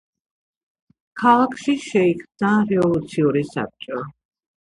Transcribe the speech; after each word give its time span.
ქალაქში 1.23 1.75
შეიქმნა 1.87 2.53
რევოლუციური 2.71 3.45
საბჭო. 3.51 4.01